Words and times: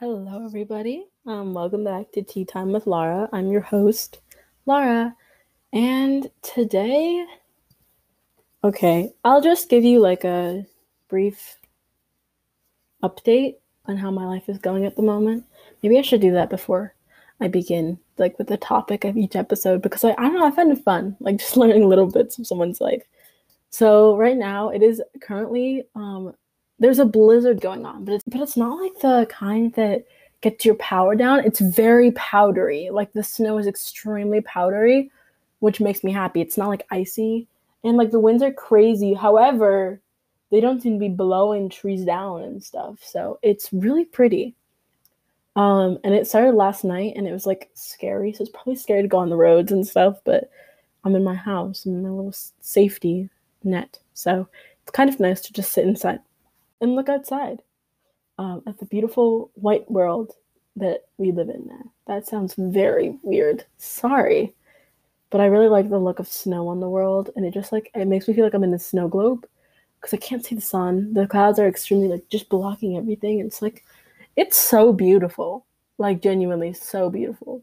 Hello, 0.00 0.46
everybody. 0.46 1.04
Um, 1.26 1.52
welcome 1.52 1.84
back 1.84 2.10
to 2.12 2.22
Tea 2.22 2.46
Time 2.46 2.72
with 2.72 2.86
Laura. 2.86 3.28
I'm 3.34 3.50
your 3.50 3.60
host, 3.60 4.20
Laura, 4.64 5.14
and 5.74 6.30
today, 6.40 7.26
okay, 8.64 9.12
I'll 9.24 9.42
just 9.42 9.68
give 9.68 9.84
you 9.84 10.00
like 10.00 10.24
a 10.24 10.64
brief 11.08 11.58
update 13.02 13.56
on 13.84 13.98
how 13.98 14.10
my 14.10 14.24
life 14.24 14.48
is 14.48 14.56
going 14.56 14.86
at 14.86 14.96
the 14.96 15.02
moment. 15.02 15.44
Maybe 15.82 15.98
I 15.98 16.02
should 16.02 16.22
do 16.22 16.32
that 16.32 16.48
before 16.48 16.94
I 17.38 17.48
begin, 17.48 17.98
like 18.16 18.38
with 18.38 18.46
the 18.46 18.56
topic 18.56 19.04
of 19.04 19.18
each 19.18 19.36
episode, 19.36 19.82
because 19.82 20.02
I, 20.02 20.12
I 20.12 20.22
don't 20.22 20.36
know, 20.36 20.46
I 20.46 20.50
find 20.50 20.72
it 20.72 20.82
fun, 20.82 21.14
like 21.20 21.36
just 21.40 21.58
learning 21.58 21.86
little 21.86 22.10
bits 22.10 22.38
of 22.38 22.46
someone's 22.46 22.80
life. 22.80 23.02
So 23.68 24.16
right 24.16 24.38
now, 24.38 24.70
it 24.70 24.82
is 24.82 25.02
currently 25.20 25.84
um, 25.94 26.32
there's 26.80 26.98
a 26.98 27.04
blizzard 27.04 27.60
going 27.60 27.84
on, 27.84 28.04
but 28.04 28.14
it's 28.14 28.24
but 28.26 28.40
it's 28.40 28.56
not 28.56 28.80
like 28.80 28.98
the 29.00 29.26
kind 29.30 29.72
that 29.74 30.06
gets 30.40 30.64
your 30.64 30.74
power 30.76 31.14
down. 31.14 31.44
It's 31.44 31.60
very 31.60 32.10
powdery. 32.12 32.88
Like 32.90 33.12
the 33.12 33.22
snow 33.22 33.58
is 33.58 33.66
extremely 33.66 34.40
powdery, 34.40 35.10
which 35.60 35.80
makes 35.80 36.02
me 36.02 36.10
happy. 36.10 36.40
It's 36.40 36.56
not 36.56 36.68
like 36.68 36.86
icy. 36.90 37.46
And 37.84 37.96
like 37.96 38.10
the 38.10 38.18
winds 38.18 38.42
are 38.42 38.52
crazy. 38.52 39.12
However, 39.12 40.00
they 40.50 40.60
don't 40.60 40.82
seem 40.82 40.94
to 40.94 40.98
be 40.98 41.14
blowing 41.14 41.68
trees 41.68 42.04
down 42.04 42.42
and 42.42 42.64
stuff. 42.64 42.98
So 43.02 43.38
it's 43.42 43.70
really 43.72 44.06
pretty. 44.06 44.54
Um, 45.56 45.98
and 46.02 46.14
it 46.14 46.26
started 46.26 46.54
last 46.54 46.84
night 46.84 47.12
and 47.16 47.26
it 47.26 47.32
was 47.32 47.46
like 47.46 47.70
scary. 47.74 48.32
So 48.32 48.42
it's 48.42 48.52
probably 48.52 48.76
scary 48.76 49.02
to 49.02 49.08
go 49.08 49.18
on 49.18 49.28
the 49.28 49.36
roads 49.36 49.70
and 49.70 49.86
stuff, 49.86 50.18
but 50.24 50.50
I'm 51.04 51.14
in 51.14 51.24
my 51.24 51.34
house, 51.34 51.84
in 51.84 52.02
my 52.02 52.08
little 52.08 52.34
safety 52.60 53.28
net. 53.64 53.98
So 54.14 54.48
it's 54.82 54.92
kind 54.92 55.10
of 55.10 55.20
nice 55.20 55.42
to 55.42 55.52
just 55.52 55.72
sit 55.72 55.86
inside 55.86 56.20
and 56.80 56.94
look 56.94 57.08
outside 57.08 57.62
um, 58.38 58.62
at 58.66 58.78
the 58.78 58.86
beautiful 58.86 59.50
white 59.54 59.88
world 59.90 60.32
that 60.76 61.06
we 61.18 61.32
live 61.32 61.48
in 61.48 61.66
now. 61.66 61.92
That 62.06 62.26
sounds 62.26 62.54
very 62.54 63.18
weird. 63.22 63.64
Sorry. 63.76 64.54
But 65.30 65.40
I 65.40 65.46
really 65.46 65.68
like 65.68 65.88
the 65.88 65.98
look 65.98 66.18
of 66.18 66.26
snow 66.26 66.68
on 66.68 66.80
the 66.80 66.88
world, 66.88 67.30
and 67.36 67.46
it 67.46 67.54
just 67.54 67.70
like 67.70 67.90
it 67.94 68.06
makes 68.06 68.26
me 68.26 68.34
feel 68.34 68.44
like 68.44 68.54
I'm 68.54 68.64
in 68.64 68.74
a 68.74 68.78
snow 68.78 69.08
globe 69.08 69.46
because 70.00 70.14
I 70.14 70.16
can't 70.16 70.44
see 70.44 70.54
the 70.54 70.60
sun. 70.60 71.12
The 71.12 71.26
clouds 71.26 71.58
are 71.58 71.68
extremely 71.68 72.08
like 72.08 72.28
just 72.28 72.48
blocking 72.48 72.96
everything. 72.96 73.40
It's 73.40 73.62
like 73.62 73.84
it's 74.36 74.56
so 74.56 74.92
beautiful, 74.92 75.66
like 75.98 76.22
genuinely 76.22 76.72
so 76.72 77.10
beautiful. 77.10 77.62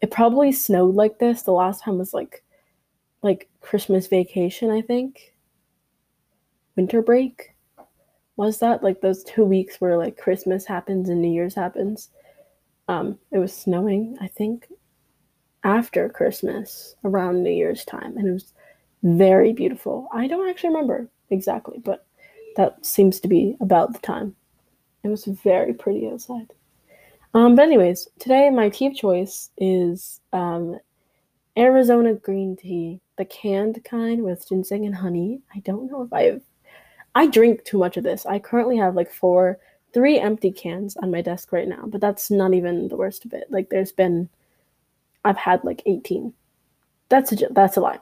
It 0.00 0.10
probably 0.10 0.52
snowed 0.52 0.94
like 0.94 1.18
this. 1.18 1.42
The 1.42 1.52
last 1.52 1.84
time 1.84 1.98
was 1.98 2.12
like 2.12 2.42
like 3.22 3.48
Christmas 3.60 4.06
vacation, 4.08 4.70
I 4.70 4.82
think. 4.82 5.34
Winter 6.76 7.00
break 7.00 7.54
was 8.46 8.58
that 8.58 8.82
like 8.82 9.02
those 9.02 9.22
two 9.22 9.44
weeks 9.44 9.82
where 9.82 9.98
like 9.98 10.16
Christmas 10.16 10.64
happens 10.64 11.10
and 11.10 11.20
New 11.20 11.30
Year's 11.30 11.54
happens. 11.54 12.08
Um, 12.88 13.18
it 13.30 13.38
was 13.38 13.54
snowing, 13.54 14.16
I 14.18 14.28
think, 14.28 14.66
after 15.62 16.08
Christmas 16.08 16.94
around 17.04 17.42
New 17.42 17.50
Year's 17.50 17.84
time, 17.84 18.16
and 18.16 18.26
it 18.26 18.32
was 18.32 18.54
very 19.02 19.52
beautiful. 19.52 20.08
I 20.14 20.26
don't 20.26 20.48
actually 20.48 20.70
remember 20.70 21.06
exactly, 21.28 21.80
but 21.84 22.06
that 22.56 22.84
seems 22.84 23.20
to 23.20 23.28
be 23.28 23.58
about 23.60 23.92
the 23.92 23.98
time. 23.98 24.34
It 25.04 25.08
was 25.08 25.26
very 25.26 25.74
pretty 25.74 26.08
outside. 26.08 26.50
Um, 27.34 27.54
but 27.54 27.66
anyways, 27.66 28.08
today 28.18 28.48
my 28.48 28.70
tea 28.70 28.86
of 28.86 28.94
choice 28.94 29.50
is 29.58 30.18
um, 30.32 30.78
Arizona 31.58 32.14
green 32.14 32.56
tea, 32.56 33.02
the 33.18 33.26
canned 33.26 33.84
kind 33.84 34.22
with 34.22 34.48
ginseng 34.48 34.86
and 34.86 34.94
honey. 34.94 35.42
I 35.54 35.58
don't 35.58 35.90
know 35.90 36.02
if 36.02 36.12
I've 36.14 36.42
I 37.14 37.26
drink 37.26 37.64
too 37.64 37.78
much 37.78 37.96
of 37.96 38.04
this. 38.04 38.26
I 38.26 38.38
currently 38.38 38.76
have 38.76 38.94
like 38.94 39.10
four, 39.10 39.58
three 39.92 40.18
empty 40.18 40.52
cans 40.52 40.96
on 40.98 41.10
my 41.10 41.22
desk 41.22 41.52
right 41.52 41.68
now, 41.68 41.84
but 41.86 42.00
that's 42.00 42.30
not 42.30 42.54
even 42.54 42.88
the 42.88 42.96
worst 42.96 43.24
of 43.24 43.32
it. 43.32 43.50
Like 43.50 43.70
there's 43.70 43.92
been, 43.92 44.28
I've 45.24 45.36
had 45.36 45.64
like 45.64 45.82
18. 45.86 46.32
That's 47.08 47.32
a, 47.32 47.36
that's 47.50 47.76
a 47.76 47.80
lie. 47.80 47.98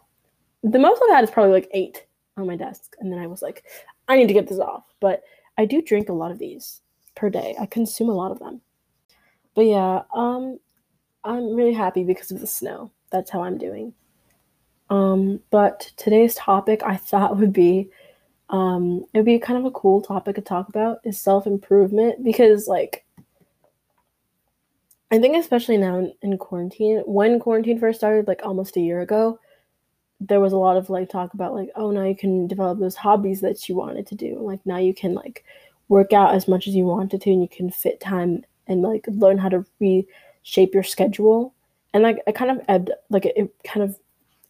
The 0.62 0.78
most 0.78 1.02
I've 1.02 1.14
had 1.14 1.24
is 1.24 1.30
probably 1.30 1.52
like 1.52 1.70
eight 1.72 2.04
on 2.36 2.46
my 2.46 2.56
desk. 2.56 2.94
And 3.00 3.12
then 3.12 3.18
I 3.18 3.26
was 3.26 3.42
like, 3.42 3.64
I 4.08 4.16
need 4.16 4.28
to 4.28 4.34
get 4.34 4.48
this 4.48 4.58
off. 4.58 4.84
But 5.00 5.22
I 5.56 5.64
do 5.64 5.80
drink 5.80 6.08
a 6.08 6.14
lot 6.14 6.30
of 6.30 6.38
these 6.38 6.82
per 7.14 7.30
day. 7.30 7.56
I 7.58 7.66
consume 7.66 8.08
a 8.08 8.14
lot 8.14 8.30
of 8.30 8.38
them. 8.38 8.60
But 9.54 9.66
yeah, 9.66 10.02
um, 10.14 10.60
I'm 11.24 11.54
really 11.54 11.72
happy 11.72 12.04
because 12.04 12.30
of 12.30 12.40
the 12.40 12.46
snow. 12.46 12.90
That's 13.10 13.30
how 13.30 13.42
I'm 13.42 13.58
doing. 13.58 13.94
Um, 14.90 15.40
but 15.50 15.92
today's 15.96 16.34
topic 16.34 16.82
I 16.84 16.96
thought 16.96 17.36
would 17.38 17.52
be 17.52 17.90
um, 18.50 19.04
it 19.12 19.18
would 19.18 19.26
be 19.26 19.38
kind 19.38 19.58
of 19.58 19.66
a 19.66 19.70
cool 19.70 20.00
topic 20.00 20.36
to 20.36 20.42
talk 20.42 20.68
about 20.68 20.98
is 21.04 21.20
self 21.20 21.46
improvement 21.46 22.24
because, 22.24 22.66
like, 22.66 23.04
I 25.10 25.18
think 25.18 25.36
especially 25.36 25.76
now 25.76 25.98
in, 25.98 26.12
in, 26.22 26.38
quarantine, 26.38 27.02
when 27.06 27.40
quarantine 27.40 27.78
first 27.78 27.98
started, 27.98 28.26
like 28.26 28.40
almost 28.44 28.76
a 28.76 28.80
year 28.80 29.00
ago, 29.00 29.38
there 30.20 30.40
was 30.40 30.52
a 30.52 30.58
lot 30.58 30.76
of 30.76 30.90
like 30.90 31.08
talk 31.08 31.34
about 31.34 31.54
like, 31.54 31.70
oh, 31.76 31.90
now 31.90 32.04
you 32.04 32.16
can 32.16 32.46
develop 32.46 32.78
those 32.78 32.96
hobbies 32.96 33.40
that 33.42 33.68
you 33.68 33.74
wanted 33.74 34.06
to 34.06 34.14
do. 34.14 34.38
Like 34.40 34.64
now 34.66 34.78
you 34.78 34.94
can 34.94 35.14
like 35.14 35.44
work 35.88 36.12
out 36.12 36.34
as 36.34 36.48
much 36.48 36.66
as 36.66 36.74
you 36.74 36.84
wanted 36.84 37.20
to, 37.20 37.30
and 37.30 37.42
you 37.42 37.48
can 37.48 37.70
fit 37.70 38.00
time 38.00 38.44
and 38.66 38.82
like 38.82 39.04
learn 39.08 39.38
how 39.38 39.48
to 39.50 39.64
reshape 39.78 40.74
your 40.74 40.82
schedule. 40.82 41.54
And 41.92 42.02
like 42.02 42.18
I 42.26 42.32
kind 42.32 42.50
of 42.50 42.64
ebbed, 42.68 42.90
like 43.10 43.26
it, 43.26 43.34
it 43.36 43.54
kind 43.64 43.84
of 43.84 43.98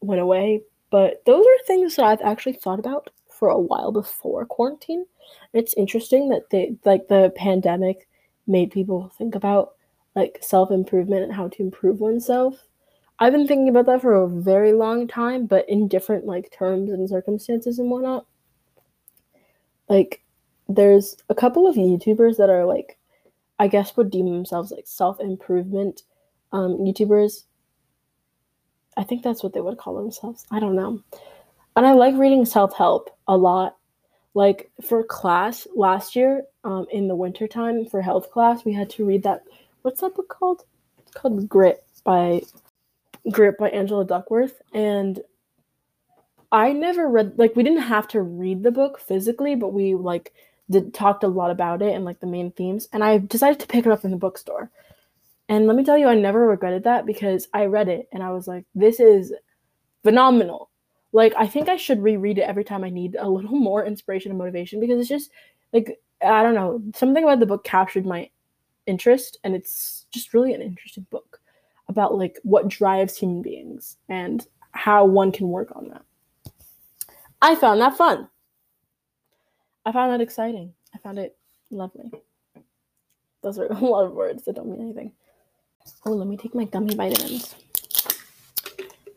went 0.01 0.21
away. 0.21 0.63
But 0.91 1.23
those 1.27 1.45
are 1.45 1.65
things 1.67 1.97
that 1.97 2.05
I've 2.07 2.23
actually 2.23 2.55
thought 2.55 2.79
about 2.79 3.11
for 3.39 3.49
a 3.49 3.59
while 3.59 3.93
before 3.93 4.45
quarantine. 4.45 5.07
It's 5.53 5.75
interesting 5.75 6.29
that 6.31 6.51
they 6.51 6.77
like 6.85 7.09
the 7.09 7.33
pandemic 7.37 8.09
made 8.47 8.71
people 8.71 9.13
think 9.17 9.35
about 9.35 9.75
like 10.17 10.39
self 10.41 10.71
improvement 10.71 11.23
and 11.23 11.33
how 11.33 11.49
to 11.49 11.63
improve 11.63 12.01
oneself. 12.01 12.67
I've 13.21 13.33
been 13.33 13.47
thinking 13.47 13.69
about 13.69 13.87
that 13.87 14.01
for 14.01 14.15
a 14.15 14.29
very 14.29 14.73
long 14.73 15.09
time, 15.09 15.47
but 15.47 15.69
in 15.69 15.89
different 15.89 16.25
like 16.25 16.53
terms 16.53 16.91
and 16.91 17.09
circumstances 17.09 17.79
and 17.79 17.91
whatnot. 17.91 18.27
Like, 19.89 20.23
there's 20.69 21.17
a 21.29 21.35
couple 21.35 21.67
of 21.67 21.77
YouTubers 21.77 22.37
that 22.37 22.51
are 22.51 22.65
like, 22.65 22.99
I 23.59 23.69
guess 23.69 23.97
would 23.97 24.11
deem 24.11 24.27
themselves 24.27 24.71
like 24.71 24.87
self 24.87 25.19
improvement 25.21 26.03
um, 26.53 26.79
YouTubers. 26.79 27.45
I 28.97 29.05
think 29.05 29.23
that's 29.23 29.43
what 29.43 29.53
they 29.53 29.61
would 29.61 29.79
call 29.79 29.97
themselves. 29.97 30.47
I 30.51 30.61
don't 30.61 30.77
know. 30.77 31.03
And 31.79 31.87
I 31.87 31.93
like 31.93 32.17
reading 32.17 32.45
self 32.45 32.75
help 32.75 33.09
a 33.29 33.37
lot. 33.37 33.77
Like 34.35 34.69
for 34.85 35.05
class 35.05 35.65
last 35.77 36.17
year, 36.17 36.43
um, 36.65 36.89
in 36.91 37.07
the 37.07 37.15
wintertime 37.15 37.87
for 37.87 38.03
health 38.03 38.33
class, 38.33 38.65
we 38.65 38.73
had 38.73 38.91
to 38.91 39.05
read 39.05 39.23
that. 39.23 39.45
What's 39.83 40.01
that 40.01 40.17
book 40.17 40.29
called? 40.29 40.65
It's 40.99 41.13
called 41.13 41.49
Grit 41.49 41.85
by 42.03 42.43
Grit 43.31 43.59
by 43.59 43.69
Angela 43.69 44.05
Duckworth. 44.05 44.61
And 44.75 45.21
I 46.51 46.73
never 46.73 47.09
read 47.09 47.39
like 47.39 47.55
we 47.55 47.63
didn't 47.63 47.83
have 47.83 48.09
to 48.09 48.23
read 48.23 48.65
the 48.65 48.73
book 48.73 48.99
physically, 48.99 49.55
but 49.55 49.73
we 49.73 49.95
like 49.95 50.33
did 50.69 50.93
talked 50.93 51.23
a 51.23 51.29
lot 51.29 51.53
about 51.53 51.81
it 51.81 51.95
and 51.95 52.05
like 52.05 52.19
the 52.19 52.27
main 52.27 52.51
themes. 52.51 52.89
And 52.93 53.05
I 53.05 53.19
decided 53.19 53.61
to 53.61 53.69
pick 53.69 53.87
it 53.87 53.93
up 53.93 54.05
in 54.05 54.11
the 54.11 54.17
bookstore. 54.17 54.69
And 55.49 55.69
let 55.69 55.77
me 55.77 55.85
tell 55.85 55.97
you, 55.97 56.09
I 56.09 56.17
never 56.17 56.45
regretted 56.45 56.83
that 56.85 57.07
because 57.07 57.47
I 57.55 57.67
read 57.67 57.89
it 57.89 58.09
and 58.13 58.21
I 58.21 58.33
was 58.33 58.49
like, 58.49 58.65
this 58.75 58.99
is 58.99 59.33
phenomenal. 60.03 60.71
Like 61.13 61.33
I 61.37 61.47
think 61.47 61.69
I 61.69 61.77
should 61.77 62.03
reread 62.03 62.39
it 62.39 62.43
every 62.43 62.65
time 62.65 62.85
I 62.85 62.91
need 62.91 63.17
a 63.19 63.29
little 63.29 63.51
more 63.59 63.85
inspiration 63.85 64.31
and 64.31 64.39
motivation 64.39 64.81
because 64.81 65.01
it's 65.01 65.09
just 65.09 65.31
like 65.73 65.99
I 66.23 66.43
don't 66.43 66.55
know, 66.55 66.83
something 66.95 67.23
about 67.23 67.41
the 67.41 67.47
book 67.47 67.65
captured 67.65 68.05
my 68.05 68.31
interest 68.87 69.39
and 69.45 69.55
it's 69.55 70.07
just 70.11 70.35
really 70.35 70.53
an 70.55 70.63
interesting 70.63 71.07
book 71.11 71.41
about 71.89 72.17
like 72.17 72.39
what 72.43 72.69
drives 72.69 73.17
human 73.17 73.43
beings 73.43 73.97
and 74.09 74.47
how 74.73 75.05
one 75.05 75.33
can 75.33 75.49
work 75.49 75.73
on 75.75 75.89
that. 75.89 76.03
I 77.41 77.55
found 77.55 77.81
that 77.81 77.97
fun. 77.97 78.29
I 79.87 79.93
found 79.93 80.13
that 80.13 80.21
exciting. 80.21 80.75
I 80.95 80.99
found 80.99 81.19
it 81.19 81.37
lovely. 81.71 82.11
Those 83.43 83.59
are 83.59 83.67
a 83.71 83.75
lot 83.75 84.05
of 84.05 84.13
words 84.13 84.45
that 84.45 84.57
don't 84.57 84.71
mean 84.71 84.81
anything. 84.81 85.13
Oh, 86.05 86.13
let 86.13 86.29
me 86.29 86.37
take 86.37 86.55
my 86.55 86.65
gummy 86.65 86.95
vitamins. 86.95 87.55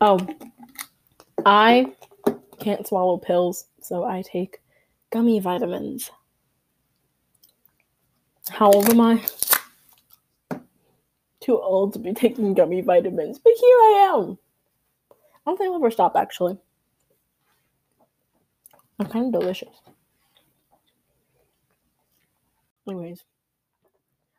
Oh, 0.00 0.18
I 1.44 1.92
can't 2.60 2.86
swallow 2.86 3.18
pills, 3.18 3.66
so 3.80 4.04
I 4.04 4.22
take 4.22 4.60
gummy 5.10 5.40
vitamins. 5.40 6.10
How 8.48 8.70
old 8.70 8.88
am 8.90 9.00
I? 9.00 9.24
Too 11.40 11.58
old 11.60 11.92
to 11.94 11.98
be 11.98 12.12
taking 12.12 12.54
gummy 12.54 12.80
vitamins, 12.80 13.38
but 13.38 13.52
here 13.58 13.76
I 13.76 14.12
am. 14.14 14.38
I 15.10 15.16
don't 15.50 15.56
think 15.56 15.70
I'll 15.70 15.76
ever 15.76 15.90
stop 15.90 16.16
actually. 16.16 16.56
They're 18.98 19.08
kind 19.08 19.34
of 19.34 19.40
delicious. 19.40 19.74
Anyways, 22.86 23.24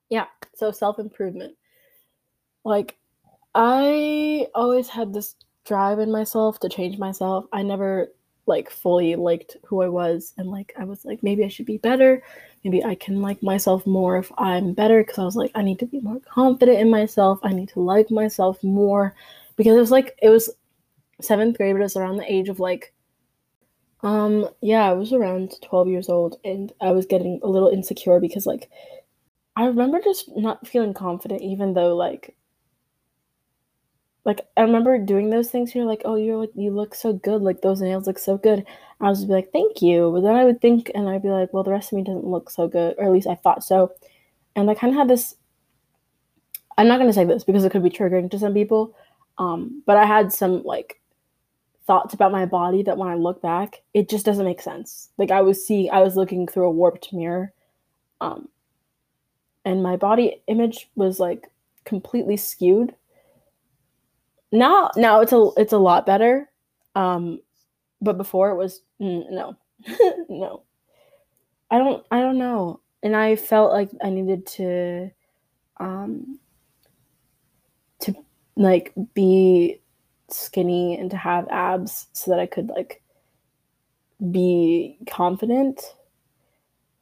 yeah, 0.10 0.26
so 0.56 0.72
self 0.72 1.00
improvement. 1.00 1.56
Like, 2.64 2.98
I 3.56 4.48
always 4.56 4.88
had 4.88 5.14
this 5.14 5.36
drive 5.66 6.00
in 6.00 6.12
myself 6.12 6.60
to 6.60 6.70
change 6.70 6.98
myself. 6.98 7.46
I 7.54 7.64
never 7.64 8.10
like 8.46 8.70
fully 8.70 9.16
liked 9.16 9.58
who 9.66 9.82
I 9.82 9.88
was 9.88 10.34
and 10.38 10.50
like 10.52 10.74
I 10.78 10.84
was 10.84 11.06
like 11.06 11.24
maybe 11.24 11.46
I 11.46 11.48
should 11.48 11.66
be 11.66 11.78
better. 11.78 12.22
Maybe 12.64 12.84
I 12.84 12.96
can 12.96 13.22
like 13.22 13.42
myself 13.42 13.86
more 13.88 14.18
if 14.18 14.32
I'm 14.38 14.74
better 14.74 15.02
because 15.02 15.18
I 15.18 15.24
was 15.24 15.36
like 15.36 15.52
I 15.56 15.62
need 15.62 15.80
to 15.80 15.86
be 15.86 16.02
more 16.02 16.20
confident 16.30 16.80
in 16.80 16.90
myself. 16.90 17.40
I 17.44 17.54
need 17.54 17.70
to 17.70 17.80
like 17.80 18.12
myself 18.12 18.62
more 18.64 19.16
because 19.56 19.76
it 19.76 19.80
was 19.80 19.92
like 19.92 20.18
it 20.22 20.30
was 20.30 20.50
7th 21.22 21.56
grade 21.58 21.76
but 21.76 21.80
it 21.80 21.84
was 21.84 21.96
around 21.96 22.18
the 22.18 22.32
age 22.32 22.50
of 22.50 22.60
like 22.60 22.94
um 24.02 24.50
yeah, 24.62 24.90
I 24.90 24.94
was 24.94 25.14
around 25.14 25.56
12 25.64 25.88
years 25.88 26.10
old 26.10 26.38
and 26.44 26.74
I 26.82 26.92
was 26.92 27.06
getting 27.06 27.40
a 27.44 27.48
little 27.48 27.70
insecure 27.70 28.20
because 28.20 28.46
like 28.46 28.70
I 29.56 29.66
remember 29.66 30.02
just 30.02 30.30
not 30.36 30.68
feeling 30.68 30.94
confident 30.94 31.42
even 31.42 31.74
though 31.74 31.96
like 31.96 32.36
like 34.26 34.42
I 34.56 34.62
remember 34.62 34.98
doing 34.98 35.30
those 35.30 35.50
things. 35.50 35.76
You're 35.76 35.86
like, 35.86 36.02
oh, 36.06 36.16
you're 36.16 36.38
like, 36.38 36.52
you 36.56 36.72
look 36.72 36.96
so 36.96 37.14
good. 37.14 37.42
Like 37.42 37.62
those 37.62 37.82
nails 37.82 38.08
look 38.08 38.20
so 38.20 38.38
good. 38.38 38.66
I 39.02 39.10
was 39.10 39.26
be 39.26 39.34
like, 39.34 39.52
thank 39.52 39.82
you. 39.82 40.12
But 40.14 40.22
then 40.22 40.36
I 40.36 40.46
would 40.46 40.62
think, 40.62 40.92
and 40.96 41.10
I'd 41.10 41.24
be 41.24 41.30
like, 41.30 41.54
well, 41.54 41.64
the 41.64 41.72
rest 41.72 41.92
of 41.92 41.98
me 41.98 42.04
doesn't 42.04 42.26
look 42.26 42.50
so 42.50 42.68
good, 42.68 42.96
or 42.98 43.06
at 43.06 43.12
least 43.12 43.28
I 43.28 43.36
thought 43.36 43.64
so. 43.64 43.92
And 44.56 44.70
I 44.70 44.76
kind 44.76 44.94
of 44.94 44.98
had 44.98 45.10
this. 45.10 45.36
I'm 46.78 46.88
not 46.88 47.00
gonna 47.00 47.14
say 47.14 47.26
this 47.26 47.44
because 47.44 47.66
it 47.66 47.72
could 47.72 47.84
be 47.84 47.90
triggering 47.90 48.32
to 48.32 48.40
some 48.40 48.54
people, 48.54 48.96
um, 49.38 49.84
but 49.86 49.98
I 49.98 50.06
had 50.06 50.32
some 50.32 50.64
like 50.64 51.00
thoughts 51.86 52.14
about 52.14 52.32
my 52.32 52.46
body 52.46 52.82
that 52.84 52.98
when 52.98 53.10
I 53.10 53.16
look 53.16 53.42
back, 53.42 53.82
it 53.94 54.10
just 54.10 54.26
doesn't 54.26 54.46
make 54.46 54.62
sense. 54.62 55.10
Like 55.18 55.32
I 55.32 55.42
was 55.42 55.66
seeing, 55.66 55.92
I 55.92 56.02
was 56.02 56.16
looking 56.16 56.48
through 56.48 56.66
a 56.66 56.72
warped 56.72 57.14
mirror, 57.14 57.54
um, 58.22 58.48
and 59.66 59.84
my 59.84 59.98
body 59.98 60.42
image 60.48 60.90
was 60.96 61.20
like 61.20 61.48
completely 61.86 62.38
skewed 62.38 62.96
now 64.54 64.90
now 64.96 65.20
it's 65.20 65.34
a 65.34 65.50
it's 65.58 65.74
a 65.74 65.78
lot 65.78 66.06
better 66.06 66.50
um 66.96 67.40
but 68.02 68.18
before 68.18 68.52
it 68.52 68.56
was 68.56 68.82
mm, 69.02 69.24
no 69.32 69.58
no. 70.30 70.64
I 71.72 71.78
don't 71.78 72.06
i 72.12 72.20
don't 72.22 72.38
know. 72.38 72.80
And 73.02 73.16
i 73.16 73.36
felt 73.36 73.72
like 73.72 73.90
i 74.04 74.10
needed 74.10 74.46
to 74.46 75.10
um 75.78 76.40
to 78.02 78.14
like 78.56 78.94
be 79.14 79.82
skinny 80.30 80.98
and 80.98 81.10
to 81.12 81.18
have 81.18 81.48
abs 81.50 82.08
so 82.14 82.32
that 82.32 82.40
i 82.40 82.46
could 82.46 82.70
like 82.70 83.02
be 84.32 84.98
confident. 85.10 85.96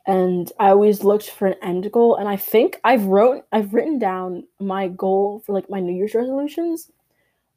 And 0.07 0.51
i 0.59 0.69
always 0.69 1.03
looked 1.03 1.29
for 1.29 1.47
an 1.47 1.55
end 1.61 1.91
goal. 1.91 2.15
And 2.15 2.29
i 2.29 2.37
think 2.37 2.79
i've 2.83 3.03
wrote 3.03 3.45
i've 3.51 3.73
written 3.73 3.99
down 3.99 4.47
my 4.59 4.87
goal 4.87 5.43
for 5.45 5.53
like 5.53 5.69
my 5.69 5.81
new 5.81 5.93
year's 5.93 6.15
resolutions 6.15 6.89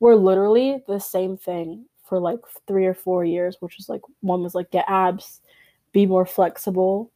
were 0.05 0.17
literally 0.17 0.83
the 0.87 0.99
same 0.99 1.35
thing 1.35 1.87
for 2.05 2.21
like 2.21 2.41
three 2.67 2.85
or 2.85 2.93
four 2.93 3.25
years, 3.25 3.57
which 3.61 3.79
was 3.79 3.89
like 3.89 4.03
one 4.21 4.43
was 4.43 4.55
like 4.55 4.71
get 4.71 4.85
abs, 4.87 5.41
be 5.93 6.05
more 6.05 6.27
flexible, 6.27 7.11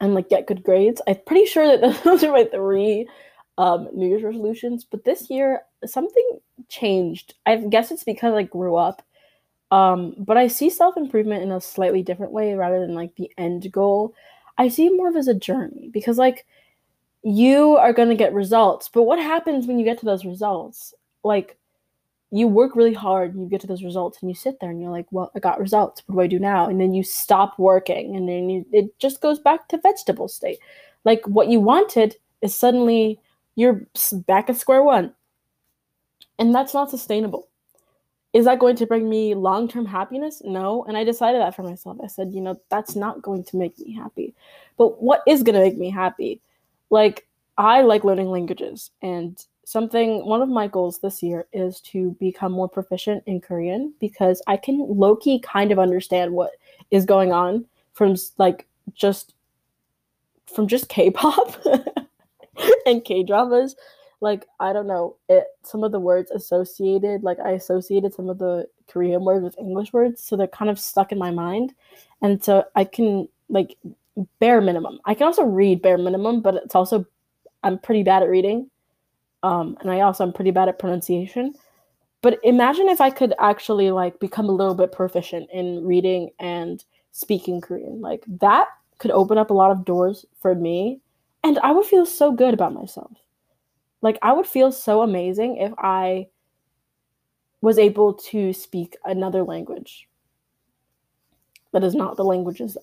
and 0.00 0.14
like 0.14 0.28
get 0.28 0.48
good 0.48 0.64
grades. 0.64 1.00
I'm 1.06 1.20
pretty 1.24 1.46
sure 1.46 1.64
that 1.64 2.02
those 2.04 2.24
are 2.24 2.32
my 2.32 2.42
three 2.46 3.08
um, 3.56 3.88
New 3.94 4.08
Year's 4.08 4.24
resolutions. 4.24 4.84
But 4.84 5.04
this 5.04 5.30
year, 5.30 5.62
something 5.86 6.40
changed. 6.68 7.34
I 7.46 7.54
guess 7.58 7.92
it's 7.92 8.02
because 8.02 8.34
I 8.34 8.42
grew 8.42 8.74
up. 8.74 9.00
Um, 9.70 10.16
but 10.18 10.36
I 10.36 10.48
see 10.48 10.70
self 10.70 10.96
improvement 10.96 11.44
in 11.44 11.52
a 11.52 11.60
slightly 11.60 12.02
different 12.02 12.32
way 12.32 12.54
rather 12.54 12.80
than 12.80 12.96
like 12.96 13.14
the 13.14 13.30
end 13.38 13.70
goal. 13.70 14.12
I 14.58 14.66
see 14.66 14.90
more 14.90 15.08
of 15.08 15.14
as 15.14 15.28
a 15.28 15.34
journey 15.34 15.88
because 15.92 16.18
like 16.18 16.46
you 17.22 17.76
are 17.76 17.92
going 17.92 18.08
to 18.08 18.16
get 18.16 18.34
results, 18.34 18.90
but 18.92 19.04
what 19.04 19.20
happens 19.20 19.68
when 19.68 19.78
you 19.78 19.84
get 19.84 20.00
to 20.00 20.04
those 20.04 20.24
results? 20.24 20.94
Like 21.24 21.56
you 22.30 22.48
work 22.48 22.74
really 22.74 22.92
hard 22.92 23.32
and 23.32 23.44
you 23.44 23.48
get 23.48 23.60
to 23.60 23.66
those 23.66 23.84
results 23.84 24.18
and 24.20 24.28
you 24.28 24.34
sit 24.34 24.58
there 24.60 24.70
and 24.70 24.80
you're 24.80 24.90
like, 24.90 25.06
well, 25.12 25.30
I 25.36 25.38
got 25.38 25.60
results. 25.60 26.02
What 26.06 26.16
do 26.16 26.20
I 26.20 26.26
do 26.26 26.38
now? 26.38 26.68
And 26.68 26.80
then 26.80 26.92
you 26.92 27.04
stop 27.04 27.58
working 27.58 28.16
and 28.16 28.28
then 28.28 28.50
you, 28.50 28.66
it 28.72 28.98
just 28.98 29.20
goes 29.20 29.38
back 29.38 29.68
to 29.68 29.78
vegetable 29.78 30.26
state. 30.26 30.58
Like 31.04 31.24
what 31.28 31.48
you 31.48 31.60
wanted 31.60 32.16
is 32.42 32.54
suddenly 32.54 33.20
you're 33.54 33.86
back 34.26 34.50
at 34.50 34.56
square 34.56 34.82
one. 34.82 35.12
And 36.38 36.52
that's 36.52 36.74
not 36.74 36.90
sustainable. 36.90 37.48
Is 38.32 38.46
that 38.46 38.58
going 38.58 38.74
to 38.76 38.86
bring 38.86 39.08
me 39.08 39.34
long 39.34 39.68
term 39.68 39.86
happiness? 39.86 40.42
No. 40.44 40.84
And 40.88 40.96
I 40.96 41.04
decided 41.04 41.40
that 41.40 41.54
for 41.54 41.62
myself. 41.62 41.98
I 42.02 42.08
said, 42.08 42.34
you 42.34 42.40
know, 42.40 42.60
that's 42.68 42.96
not 42.96 43.22
going 43.22 43.44
to 43.44 43.56
make 43.56 43.78
me 43.78 43.92
happy. 43.94 44.34
But 44.76 45.00
what 45.00 45.22
is 45.28 45.44
going 45.44 45.54
to 45.54 45.60
make 45.60 45.78
me 45.78 45.88
happy? 45.88 46.40
Like, 46.90 47.28
I 47.56 47.82
like 47.82 48.02
learning 48.02 48.30
languages 48.30 48.90
and 49.02 49.40
something 49.64 50.24
one 50.24 50.42
of 50.42 50.48
my 50.48 50.68
goals 50.68 50.98
this 50.98 51.22
year 51.22 51.46
is 51.52 51.80
to 51.80 52.16
become 52.20 52.52
more 52.52 52.68
proficient 52.68 53.22
in 53.26 53.40
Korean 53.40 53.92
because 54.00 54.42
I 54.46 54.56
can 54.56 54.78
low 54.78 55.16
key 55.16 55.40
kind 55.40 55.72
of 55.72 55.78
understand 55.78 56.32
what 56.32 56.52
is 56.90 57.04
going 57.04 57.32
on 57.32 57.64
from 57.92 58.16
like 58.38 58.66
just 58.94 59.34
from 60.46 60.68
just 60.68 60.88
K-pop 60.88 61.56
and 62.86 63.04
K-dramas. 63.04 63.76
Like 64.20 64.46
I 64.60 64.72
don't 64.72 64.86
know, 64.86 65.16
it 65.28 65.44
some 65.62 65.84
of 65.84 65.92
the 65.92 66.00
words 66.00 66.30
associated, 66.30 67.22
like 67.22 67.38
I 67.40 67.50
associated 67.52 68.14
some 68.14 68.28
of 68.28 68.38
the 68.38 68.68
Korean 68.88 69.24
words 69.24 69.42
with 69.42 69.58
English 69.58 69.92
words, 69.92 70.22
so 70.22 70.36
they're 70.36 70.46
kind 70.46 70.70
of 70.70 70.78
stuck 70.78 71.12
in 71.12 71.18
my 71.18 71.30
mind. 71.30 71.74
And 72.22 72.42
so 72.42 72.64
I 72.74 72.84
can 72.84 73.28
like 73.48 73.76
bare 74.40 74.60
minimum. 74.60 75.00
I 75.04 75.14
can 75.14 75.26
also 75.26 75.44
read 75.44 75.82
bare 75.82 75.98
minimum, 75.98 76.40
but 76.40 76.54
it's 76.54 76.74
also 76.74 77.04
I'm 77.62 77.78
pretty 77.78 78.02
bad 78.02 78.22
at 78.22 78.28
reading 78.28 78.70
um, 79.44 79.76
and 79.80 79.90
I 79.90 80.00
also 80.00 80.24
am 80.24 80.32
pretty 80.32 80.50
bad 80.50 80.70
at 80.70 80.78
pronunciation. 80.78 81.54
But 82.22 82.40
imagine 82.42 82.88
if 82.88 83.02
I 83.02 83.10
could 83.10 83.34
actually 83.38 83.90
like 83.90 84.18
become 84.18 84.48
a 84.48 84.52
little 84.52 84.74
bit 84.74 84.90
proficient 84.90 85.50
in 85.52 85.84
reading 85.84 86.30
and 86.40 86.82
speaking 87.12 87.60
Korean. 87.60 88.00
Like 88.00 88.24
that 88.40 88.68
could 88.98 89.10
open 89.10 89.36
up 89.36 89.50
a 89.50 89.54
lot 89.54 89.70
of 89.70 89.84
doors 89.84 90.24
for 90.40 90.54
me, 90.54 91.00
and 91.42 91.58
I 91.58 91.72
would 91.72 91.84
feel 91.84 92.06
so 92.06 92.32
good 92.32 92.54
about 92.54 92.72
myself. 92.72 93.12
Like 94.00 94.18
I 94.22 94.32
would 94.32 94.46
feel 94.46 94.72
so 94.72 95.02
amazing 95.02 95.58
if 95.58 95.72
I 95.76 96.28
was 97.60 97.78
able 97.78 98.14
to 98.14 98.54
speak 98.54 98.96
another 99.04 99.42
language 99.42 100.08
that 101.72 101.84
is 101.84 101.94
not 101.94 102.16
the 102.16 102.24
languages 102.24 102.78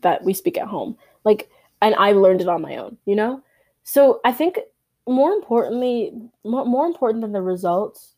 that 0.00 0.24
we 0.24 0.34
speak 0.34 0.58
at 0.58 0.66
home. 0.66 0.96
Like 1.24 1.48
and 1.80 1.94
I 1.94 2.12
learned 2.12 2.40
it 2.40 2.48
on 2.48 2.62
my 2.62 2.76
own, 2.76 2.96
you 3.06 3.14
know? 3.14 3.42
So 3.84 4.20
I 4.24 4.32
think 4.32 4.58
more 5.08 5.32
importantly, 5.32 6.12
more, 6.44 6.64
more 6.64 6.86
important 6.86 7.22
than 7.22 7.32
the 7.32 7.42
results, 7.42 8.14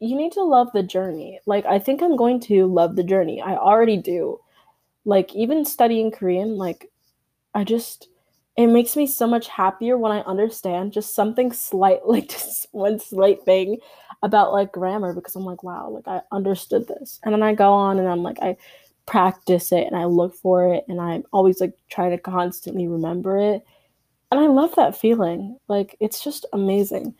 you 0.00 0.16
need 0.16 0.32
to 0.32 0.42
love 0.42 0.68
the 0.72 0.82
journey. 0.82 1.40
Like 1.46 1.64
I 1.66 1.78
think 1.78 2.02
I'm 2.02 2.16
going 2.16 2.40
to 2.40 2.66
love 2.66 2.96
the 2.96 3.04
journey. 3.04 3.40
I 3.40 3.56
already 3.56 3.96
do. 3.96 4.40
Like 5.04 5.34
even 5.34 5.64
studying 5.64 6.10
Korean, 6.10 6.56
like 6.56 6.90
I 7.54 7.64
just 7.64 8.08
it 8.56 8.68
makes 8.68 8.96
me 8.96 9.06
so 9.06 9.26
much 9.26 9.48
happier 9.48 9.98
when 9.98 10.12
I 10.12 10.20
understand 10.20 10.92
just 10.92 11.14
something 11.14 11.52
slight 11.52 12.00
like 12.06 12.28
just 12.28 12.68
one 12.72 12.98
slight 12.98 13.42
thing 13.44 13.78
about 14.22 14.52
like 14.52 14.72
grammar 14.72 15.12
because 15.12 15.36
I'm 15.36 15.44
like, 15.44 15.62
wow, 15.62 15.88
like 15.90 16.08
I 16.08 16.22
understood 16.32 16.86
this. 16.88 17.20
And 17.24 17.32
then 17.34 17.42
I 17.42 17.54
go 17.54 17.72
on 17.72 17.98
and 17.98 18.08
I'm 18.08 18.22
like 18.22 18.38
I 18.42 18.56
practice 19.06 19.72
it 19.72 19.86
and 19.86 19.96
I 19.96 20.04
look 20.06 20.34
for 20.34 20.72
it 20.72 20.84
and 20.88 21.00
I'm 21.00 21.24
always 21.32 21.60
like 21.60 21.74
trying 21.90 22.10
to 22.12 22.18
constantly 22.18 22.88
remember 22.88 23.38
it 23.38 23.64
and 24.34 24.42
I 24.42 24.48
love 24.48 24.74
that 24.74 24.96
feeling. 24.96 25.58
Like 25.68 25.96
it's 26.00 26.22
just 26.22 26.44
amazing. 26.52 27.14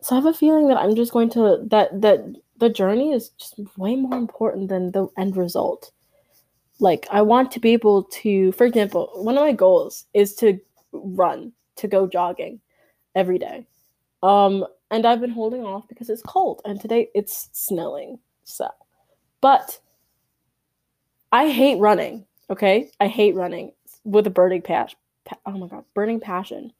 So 0.00 0.14
I 0.14 0.18
have 0.20 0.26
a 0.26 0.32
feeling 0.32 0.68
that 0.68 0.76
I'm 0.76 0.94
just 0.94 1.12
going 1.12 1.30
to 1.30 1.64
that 1.68 2.00
that 2.00 2.20
the 2.58 2.68
journey 2.68 3.12
is 3.12 3.30
just 3.30 3.54
way 3.76 3.96
more 3.96 4.16
important 4.16 4.68
than 4.68 4.92
the 4.92 5.08
end 5.18 5.36
result. 5.36 5.90
Like 6.78 7.08
I 7.10 7.22
want 7.22 7.50
to 7.52 7.60
be 7.60 7.72
able 7.72 8.04
to, 8.04 8.52
for 8.52 8.64
example, 8.64 9.10
one 9.14 9.36
of 9.36 9.42
my 9.42 9.50
goals 9.50 10.06
is 10.14 10.36
to 10.36 10.60
run, 10.92 11.52
to 11.76 11.88
go 11.88 12.06
jogging 12.06 12.60
every 13.16 13.38
day. 13.38 13.66
Um 14.22 14.64
and 14.92 15.04
I've 15.04 15.20
been 15.20 15.30
holding 15.30 15.64
off 15.64 15.88
because 15.88 16.08
it's 16.08 16.22
cold 16.22 16.62
and 16.64 16.80
today 16.80 17.08
it's 17.16 17.48
snowing. 17.52 18.20
So, 18.44 18.68
but 19.40 19.80
I 21.32 21.48
hate 21.48 21.80
running, 21.80 22.26
okay? 22.48 22.92
I 23.00 23.08
hate 23.08 23.34
running 23.34 23.72
with 24.04 24.26
a 24.28 24.30
burning 24.30 24.62
patch 24.62 24.94
oh 25.46 25.52
my 25.52 25.66
god, 25.66 25.84
burning 25.94 26.20
passion. 26.20 26.72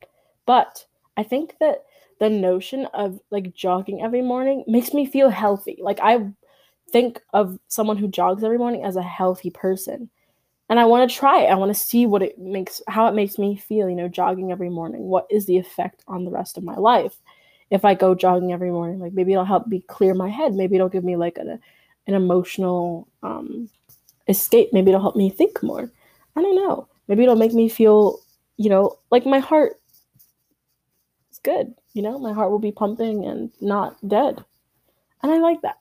But 0.47 0.85
I 1.17 1.23
think 1.23 1.55
that 1.61 1.85
the 2.19 2.31
notion 2.31 2.87
of 2.95 3.21
like 3.31 3.55
jogging 3.55 4.03
every 4.03 4.23
morning 4.23 4.65
makes 4.67 4.95
me 4.95 5.07
feel 5.07 5.29
healthy. 5.29 5.79
Like 5.81 5.99
I 6.03 6.27
think 6.91 7.21
of 7.33 7.59
someone 7.69 7.97
who 7.97 8.09
jogs 8.09 8.45
every 8.45 8.59
morning 8.59 8.85
as 8.85 8.97
a 8.97 9.03
healthy 9.03 9.51
person. 9.51 10.11
And 10.69 10.79
I 10.79 10.85
want 10.85 11.09
to 11.11 11.17
try 11.17 11.43
it. 11.43 11.49
I 11.49 11.55
want 11.55 11.71
to 11.75 11.79
see 11.79 12.07
what 12.07 12.23
it 12.23 12.39
makes 12.39 12.81
how 12.89 13.07
it 13.07 13.15
makes 13.15 13.39
me 13.39 13.57
feel, 13.57 13.91
you 13.91 13.97
know, 13.97 14.09
jogging 14.09 14.53
every 14.53 14.71
morning. 14.71 15.03
What 15.03 15.27
is 15.31 15.47
the 15.47 15.59
effect 15.59 16.03
on 16.07 16.25
the 16.25 16.31
rest 16.31 16.57
of 16.57 16.65
my 16.65 16.77
life? 16.77 17.15
If 17.71 17.85
I 17.85 17.95
go 17.95 18.15
jogging 18.15 18.53
every 18.53 18.71
morning, 18.71 18.99
like 18.99 19.13
maybe 19.13 19.33
it'll 19.33 19.45
help 19.45 19.67
me 19.67 19.83
clear 19.89 20.15
my 20.15 20.29
head. 20.29 20.55
Maybe 20.55 20.77
it'll 20.77 20.89
give 20.89 21.05
me 21.05 21.17
like 21.17 21.39
an 21.39 21.59
an 22.07 22.15
emotional 22.15 23.09
um 23.23 23.69
escape. 24.29 24.71
Maybe 24.73 24.91
it'll 24.91 25.03
help 25.03 25.17
me 25.17 25.29
think 25.29 25.63
more. 25.63 25.91
I 26.37 26.43
don't 26.43 26.57
know. 26.57 26.89
Maybe 27.09 27.25
it'll 27.25 27.37
make 27.37 27.53
me 27.53 27.69
feel 27.69 28.21
you 28.63 28.71
know, 28.71 28.99
like 29.11 29.27
my 29.27 29.41
heart 29.41 29.73
is 31.33 31.39
good, 31.39 31.75
you 31.95 32.03
know, 32.03 32.19
my 32.19 32.33
heart 32.33 32.51
will 32.51 32.61
be 32.61 32.71
pumping 32.73 33.25
and 33.25 33.51
not 33.61 33.97
dead. 34.07 34.45
And 35.23 35.33
I 35.33 35.39
like 35.39 35.63
that. 35.63 35.79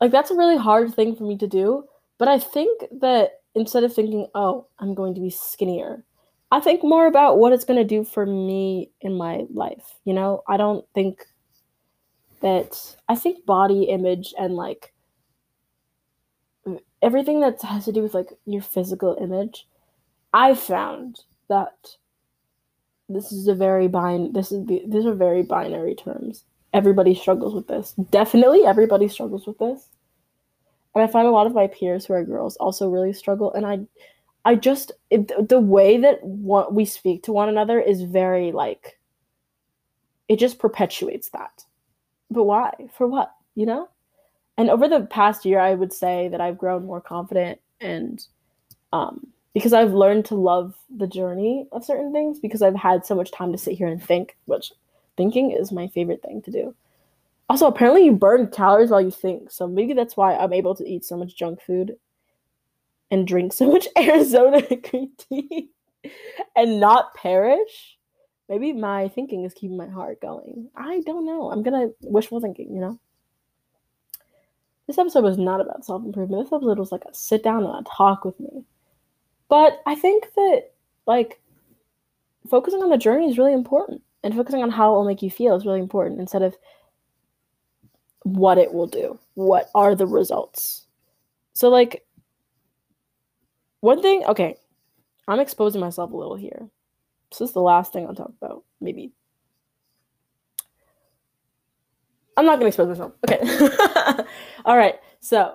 like 0.00 0.12
that's 0.12 0.30
a 0.30 0.36
really 0.36 0.56
hard 0.56 0.94
thing 0.94 1.14
for 1.14 1.24
me 1.24 1.36
to 1.38 1.46
do. 1.46 1.84
But 2.18 2.28
I 2.28 2.38
think 2.38 2.82
that 3.00 3.40
instead 3.54 3.84
of 3.84 3.94
thinking, 3.94 4.26
oh, 4.34 4.66
I'm 4.78 4.94
going 4.94 5.14
to 5.14 5.20
be 5.20 5.30
skinnier, 5.30 6.04
I 6.52 6.60
think 6.60 6.82
more 6.82 7.06
about 7.06 7.38
what 7.38 7.52
it's 7.52 7.64
going 7.64 7.78
to 7.78 7.84
do 7.84 8.04
for 8.04 8.26
me 8.26 8.90
in 9.00 9.16
my 9.16 9.46
life. 9.52 9.98
You 10.04 10.14
know, 10.14 10.42
I 10.48 10.56
don't 10.56 10.84
think 10.94 11.24
that, 12.42 12.96
I 13.08 13.14
think 13.14 13.44
body 13.46 13.84
image 13.84 14.34
and 14.38 14.54
like 14.54 14.92
everything 17.02 17.40
that 17.40 17.60
has 17.62 17.84
to 17.86 17.92
do 17.92 18.02
with 18.02 18.14
like 18.14 18.28
your 18.46 18.62
physical 18.62 19.16
image, 19.20 19.66
I 20.32 20.54
found 20.54 21.20
that 21.48 21.96
this 23.08 23.32
is 23.32 23.48
a 23.48 23.54
very 23.54 23.88
bin 23.88 24.32
this 24.32 24.52
is 24.52 24.64
the, 24.66 24.82
these 24.86 25.04
are 25.04 25.14
very 25.14 25.42
binary 25.42 25.94
terms. 25.94 26.44
Everybody 26.72 27.14
struggles 27.14 27.54
with 27.54 27.66
this. 27.66 27.92
Definitely 28.10 28.64
everybody 28.64 29.08
struggles 29.08 29.46
with 29.46 29.58
this. 29.58 29.88
And 30.94 31.02
I 31.04 31.08
find 31.08 31.26
a 31.26 31.32
lot 31.32 31.46
of 31.46 31.54
my 31.54 31.66
peers 31.66 32.06
who 32.06 32.14
are 32.14 32.24
girls 32.24 32.56
also 32.56 32.88
really 32.88 33.12
struggle 33.12 33.52
and 33.52 33.66
I 33.66 33.80
I 34.44 34.54
just 34.54 34.92
it, 35.10 35.48
the 35.48 35.58
way 35.58 35.98
that 35.98 36.22
what 36.22 36.72
we 36.72 36.84
speak 36.84 37.24
to 37.24 37.32
one 37.32 37.48
another 37.48 37.80
is 37.80 38.02
very 38.02 38.52
like 38.52 38.98
it 40.28 40.38
just 40.38 40.60
perpetuates 40.60 41.30
that. 41.30 41.64
But 42.30 42.44
why? 42.44 42.72
For 42.96 43.08
what? 43.08 43.34
You 43.56 43.66
know? 43.66 43.88
And 44.56 44.70
over 44.70 44.86
the 44.86 45.00
past 45.00 45.44
year 45.44 45.58
I 45.58 45.74
would 45.74 45.92
say 45.92 46.28
that 46.28 46.40
I've 46.40 46.58
grown 46.58 46.86
more 46.86 47.00
confident 47.00 47.60
and 47.80 48.24
um 48.92 49.26
because 49.54 49.72
I've 49.72 49.92
learned 49.92 50.24
to 50.26 50.34
love 50.34 50.74
the 50.94 51.06
journey 51.06 51.66
of 51.72 51.84
certain 51.84 52.12
things 52.12 52.38
because 52.38 52.62
I've 52.62 52.76
had 52.76 53.04
so 53.04 53.14
much 53.14 53.32
time 53.32 53.52
to 53.52 53.58
sit 53.58 53.76
here 53.76 53.88
and 53.88 54.02
think, 54.02 54.36
which 54.44 54.72
thinking 55.16 55.50
is 55.50 55.72
my 55.72 55.88
favorite 55.88 56.22
thing 56.22 56.42
to 56.42 56.50
do. 56.50 56.74
Also, 57.48 57.66
apparently 57.66 58.04
you 58.04 58.12
burn 58.12 58.46
calories 58.46 58.90
while 58.90 59.00
you 59.00 59.10
think, 59.10 59.50
so 59.50 59.66
maybe 59.66 59.92
that's 59.92 60.16
why 60.16 60.36
I'm 60.36 60.52
able 60.52 60.76
to 60.76 60.88
eat 60.88 61.04
so 61.04 61.16
much 61.16 61.36
junk 61.36 61.60
food 61.60 61.96
and 63.10 63.26
drink 63.26 63.52
so 63.52 63.72
much 63.72 63.88
Arizona 63.98 64.62
green 64.76 65.10
tea 65.18 65.70
and 66.54 66.78
not 66.78 67.14
perish. 67.14 67.96
Maybe 68.48 68.72
my 68.72 69.08
thinking 69.08 69.44
is 69.44 69.54
keeping 69.54 69.76
my 69.76 69.88
heart 69.88 70.20
going. 70.20 70.70
I 70.76 71.02
don't 71.06 71.26
know. 71.26 71.50
I'm 71.50 71.62
gonna 71.62 71.88
wishful 72.02 72.40
thinking, 72.40 72.74
you 72.74 72.80
know? 72.80 73.00
This 74.86 74.98
episode 74.98 75.22
was 75.22 75.38
not 75.38 75.60
about 75.60 75.84
self 75.84 76.04
improvement. 76.04 76.44
This 76.44 76.52
episode 76.52 76.78
was 76.78 76.90
like 76.92 77.04
a 77.04 77.14
sit 77.14 77.42
down 77.42 77.64
and 77.64 77.86
a 77.86 77.88
talk 77.88 78.24
with 78.24 78.38
me. 78.40 78.64
But 79.50 79.82
I 79.84 79.96
think 79.96 80.32
that 80.34 80.70
like 81.06 81.40
focusing 82.48 82.82
on 82.82 82.88
the 82.88 82.96
journey 82.96 83.28
is 83.28 83.36
really 83.36 83.52
important 83.52 84.00
and 84.22 84.34
focusing 84.34 84.62
on 84.62 84.70
how 84.70 84.94
it 84.94 84.96
will 84.96 85.04
make 85.04 85.22
you 85.22 85.30
feel 85.30 85.56
is 85.56 85.66
really 85.66 85.80
important 85.80 86.20
instead 86.20 86.42
of 86.42 86.56
what 88.22 88.58
it 88.58 88.72
will 88.72 88.86
do. 88.86 89.18
What 89.34 89.68
are 89.74 89.94
the 89.94 90.06
results? 90.06 90.86
So 91.52 91.68
like 91.68 92.06
one 93.80 94.00
thing, 94.00 94.24
okay, 94.26 94.56
I'm 95.26 95.40
exposing 95.40 95.80
myself 95.80 96.12
a 96.12 96.16
little 96.16 96.36
here. 96.36 96.68
This 97.30 97.40
is 97.40 97.52
the 97.52 97.60
last 97.60 97.92
thing 97.92 98.06
I'll 98.06 98.14
talk 98.14 98.32
about, 98.40 98.62
maybe. 98.80 99.12
I'm 102.36 102.46
not 102.46 102.56
gonna 102.58 102.68
expose 102.68 102.88
myself. 102.88 103.12
Okay. 103.28 103.40
All 104.64 104.76
right. 104.76 104.98
So, 105.20 105.54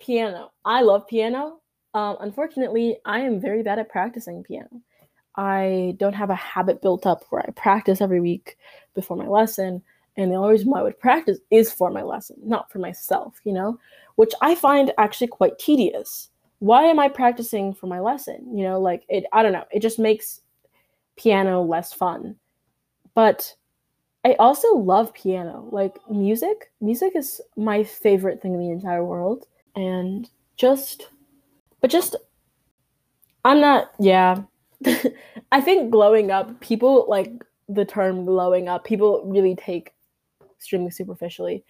piano. 0.00 0.52
I 0.64 0.82
love 0.82 1.06
piano. 1.06 1.59
Um, 1.94 2.16
unfortunately, 2.20 2.98
I 3.04 3.20
am 3.20 3.40
very 3.40 3.62
bad 3.62 3.78
at 3.78 3.88
practicing 3.88 4.42
piano. 4.42 4.80
I 5.36 5.96
don't 5.98 6.14
have 6.14 6.30
a 6.30 6.34
habit 6.34 6.82
built 6.82 7.06
up 7.06 7.24
where 7.30 7.42
I 7.46 7.50
practice 7.52 8.00
every 8.00 8.20
week 8.20 8.56
before 8.94 9.16
my 9.16 9.26
lesson. 9.26 9.82
And 10.16 10.30
the 10.30 10.36
only 10.36 10.52
reason 10.52 10.70
why 10.70 10.80
I 10.80 10.82
would 10.82 10.98
practice 10.98 11.38
is 11.50 11.72
for 11.72 11.90
my 11.90 12.02
lesson, 12.02 12.36
not 12.44 12.70
for 12.70 12.78
myself, 12.78 13.40
you 13.44 13.52
know, 13.52 13.78
which 14.16 14.32
I 14.42 14.54
find 14.54 14.92
actually 14.98 15.28
quite 15.28 15.58
tedious. 15.58 16.30
Why 16.58 16.84
am 16.84 16.98
I 16.98 17.08
practicing 17.08 17.72
for 17.72 17.86
my 17.86 18.00
lesson? 18.00 18.56
You 18.56 18.64
know, 18.64 18.80
like 18.80 19.04
it, 19.08 19.24
I 19.32 19.42
don't 19.42 19.52
know, 19.52 19.64
it 19.72 19.80
just 19.80 19.98
makes 19.98 20.42
piano 21.16 21.62
less 21.62 21.92
fun. 21.92 22.36
But 23.14 23.54
I 24.24 24.34
also 24.34 24.74
love 24.74 25.14
piano. 25.14 25.68
Like 25.70 25.96
music, 26.10 26.70
music 26.80 27.12
is 27.16 27.40
my 27.56 27.82
favorite 27.82 28.42
thing 28.42 28.52
in 28.54 28.60
the 28.60 28.70
entire 28.70 29.04
world. 29.04 29.46
And 29.74 30.28
just 30.56 31.08
but 31.80 31.90
just, 31.90 32.16
I'm 33.44 33.60
not, 33.60 33.90
yeah. 33.98 34.42
I 35.52 35.60
think 35.60 35.90
glowing 35.90 36.30
up, 36.30 36.60
people 36.60 37.06
like 37.08 37.32
the 37.68 37.84
term 37.84 38.24
glowing 38.24 38.68
up, 38.68 38.84
people 38.84 39.22
really 39.26 39.54
take 39.54 39.92
extremely 40.56 40.90
superficially. 40.90 41.64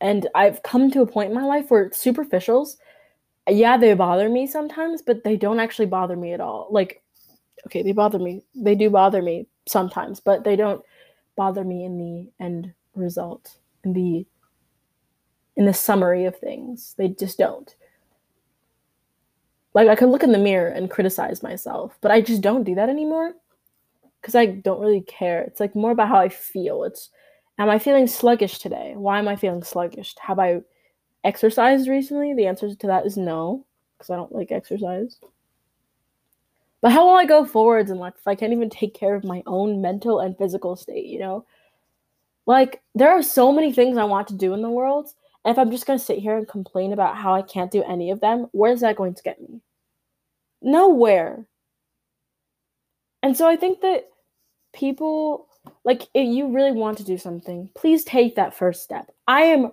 And 0.00 0.28
I've 0.34 0.62
come 0.62 0.90
to 0.92 1.02
a 1.02 1.06
point 1.06 1.30
in 1.30 1.36
my 1.36 1.44
life 1.44 1.70
where 1.70 1.90
superficials, 1.90 2.76
yeah, 3.48 3.76
they 3.76 3.94
bother 3.94 4.28
me 4.28 4.46
sometimes, 4.46 5.02
but 5.02 5.24
they 5.24 5.36
don't 5.36 5.60
actually 5.60 5.86
bother 5.86 6.16
me 6.16 6.32
at 6.32 6.40
all. 6.40 6.68
Like, 6.70 7.02
okay, 7.66 7.82
they 7.82 7.92
bother 7.92 8.18
me. 8.18 8.42
They 8.54 8.74
do 8.74 8.90
bother 8.90 9.22
me 9.22 9.48
sometimes, 9.66 10.20
but 10.20 10.44
they 10.44 10.56
don't 10.56 10.82
bother 11.36 11.64
me 11.64 11.84
in 11.84 11.98
the 11.98 12.44
end 12.44 12.72
result, 12.94 13.58
in 13.84 13.92
the 13.92 14.26
in 15.56 15.64
the 15.66 15.74
summary 15.74 16.24
of 16.24 16.38
things. 16.38 16.94
They 16.96 17.08
just 17.08 17.38
don't. 17.38 17.74
Like 19.74 19.88
I 19.88 19.94
could 19.94 20.08
look 20.08 20.22
in 20.22 20.32
the 20.32 20.38
mirror 20.38 20.68
and 20.68 20.90
criticize 20.90 21.42
myself, 21.42 21.96
but 22.00 22.10
I 22.10 22.20
just 22.20 22.42
don't 22.42 22.64
do 22.64 22.74
that 22.74 22.88
anymore 22.88 23.34
because 24.20 24.34
I 24.34 24.46
don't 24.46 24.80
really 24.80 25.02
care. 25.02 25.42
It's 25.42 25.60
like 25.60 25.74
more 25.74 25.92
about 25.92 26.08
how 26.08 26.18
I 26.18 26.28
feel. 26.28 26.84
It's 26.84 27.10
am 27.58 27.68
I 27.68 27.78
feeling 27.78 28.06
sluggish 28.06 28.58
today? 28.58 28.94
Why 28.96 29.18
am 29.18 29.28
I 29.28 29.36
feeling 29.36 29.62
sluggish? 29.62 30.14
Have 30.20 30.38
I 30.38 30.62
exercised 31.24 31.88
recently? 31.88 32.34
The 32.34 32.46
answer 32.46 32.74
to 32.74 32.86
that 32.86 33.06
is 33.06 33.16
no, 33.16 33.64
because 33.96 34.10
I 34.10 34.16
don't 34.16 34.34
like 34.34 34.52
exercise. 34.52 35.18
But 36.80 36.92
how 36.92 37.06
will 37.06 37.16
I 37.16 37.24
go 37.24 37.44
forwards 37.44 37.90
in 37.90 37.98
life 37.98 38.14
if 38.16 38.26
I 38.26 38.36
can't 38.36 38.52
even 38.52 38.70
take 38.70 38.94
care 38.94 39.14
of 39.14 39.24
my 39.24 39.42
own 39.46 39.82
mental 39.82 40.20
and 40.20 40.38
physical 40.38 40.76
state, 40.76 41.06
you 41.06 41.18
know? 41.18 41.44
Like, 42.46 42.80
there 42.94 43.10
are 43.10 43.22
so 43.22 43.52
many 43.52 43.72
things 43.72 43.98
I 43.98 44.04
want 44.04 44.28
to 44.28 44.34
do 44.34 44.54
in 44.54 44.62
the 44.62 44.70
world. 44.70 45.12
And 45.44 45.52
if 45.52 45.58
I'm 45.58 45.70
just 45.70 45.86
going 45.86 45.98
to 45.98 46.04
sit 46.04 46.18
here 46.18 46.36
and 46.36 46.46
complain 46.46 46.92
about 46.92 47.16
how 47.16 47.34
I 47.34 47.42
can't 47.42 47.70
do 47.70 47.82
any 47.84 48.10
of 48.10 48.20
them, 48.20 48.46
where 48.52 48.72
is 48.72 48.80
that 48.80 48.96
going 48.96 49.14
to 49.14 49.22
get 49.22 49.40
me? 49.40 49.60
Nowhere. 50.60 51.46
And 53.22 53.36
so 53.36 53.48
I 53.48 53.56
think 53.56 53.80
that 53.80 54.08
people 54.72 55.48
like 55.84 56.02
if 56.14 56.26
you 56.26 56.48
really 56.52 56.72
want 56.72 56.98
to 56.98 57.04
do 57.04 57.18
something, 57.18 57.70
please 57.74 58.04
take 58.04 58.36
that 58.36 58.54
first 58.54 58.82
step. 58.82 59.10
I 59.26 59.42
am 59.42 59.72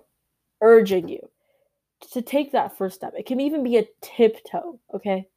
urging 0.60 1.08
you 1.08 1.30
to 2.12 2.22
take 2.22 2.52
that 2.52 2.76
first 2.76 2.96
step. 2.96 3.14
It 3.16 3.26
can 3.26 3.40
even 3.40 3.62
be 3.62 3.78
a 3.78 3.88
tiptoe, 4.02 4.78
okay? 4.94 5.28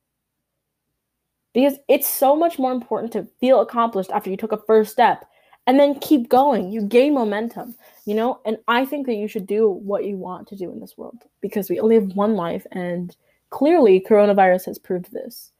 Because 1.53 1.77
it's 1.87 2.07
so 2.07 2.35
much 2.35 2.59
more 2.59 2.71
important 2.71 3.13
to 3.13 3.27
feel 3.39 3.61
accomplished 3.61 4.11
after 4.11 4.29
you 4.29 4.37
took 4.37 4.51
a 4.51 4.61
first 4.67 4.91
step 4.91 5.25
and 5.69 5.79
then 5.79 5.99
keep 5.99 6.29
going. 6.29 6.71
You 6.71 6.81
gain 6.81 7.13
momentum, 7.13 7.75
you 8.05 8.15
know? 8.15 8.39
And 8.43 8.57
I 8.67 8.85
think 8.85 9.05
that 9.05 9.13
you 9.13 9.27
should 9.27 9.45
do 9.45 9.69
what 9.69 10.03
you 10.03 10.17
want 10.17 10.47
to 10.47 10.55
do 10.55 10.71
in 10.71 10.79
this 10.79 10.97
world 10.97 11.19
because 11.41 11.69
we 11.69 11.79
only 11.79 11.93
have 11.93 12.15
one 12.15 12.33
life 12.33 12.65
and 12.71 13.15
clearly 13.51 13.99
coronavirus 14.01 14.65
has 14.65 14.79
proved 14.79 15.13
this. 15.13 15.51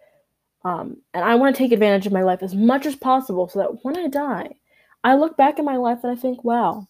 Um, 0.66 0.98
and 1.14 1.24
I 1.24 1.36
want 1.36 1.56
to 1.56 1.62
take 1.62 1.72
advantage 1.72 2.08
of 2.08 2.12
my 2.12 2.24
life 2.24 2.42
as 2.42 2.56
much 2.56 2.88
as 2.88 2.96
possible 2.96 3.48
so 3.48 3.60
that 3.60 3.86
when 3.86 4.00
I 4.00 4.08
die, 4.08 4.56
I 5.04 5.14
look 5.14 5.38
back 5.38 5.60
at 5.60 5.64
my 5.64 5.78
life 5.78 6.00
and 6.02 6.12
I 6.12 6.20
think, 6.20 6.44
wow, 6.44 6.88